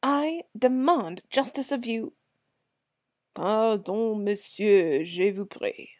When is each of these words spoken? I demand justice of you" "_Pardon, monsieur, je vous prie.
I 0.03 0.43
demand 0.57 1.21
justice 1.29 1.71
of 1.71 1.85
you" 1.85 2.13
"_Pardon, 3.35 4.19
monsieur, 4.23 5.03
je 5.03 5.29
vous 5.29 5.45
prie. 5.45 5.89